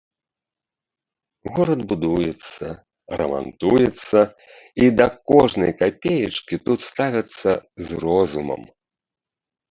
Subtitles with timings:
[1.57, 2.65] Горад будуецца,
[3.21, 4.19] рамантуецца
[4.85, 7.51] і да кожнай капеечкі тут ставяцца
[7.91, 8.61] з розумам.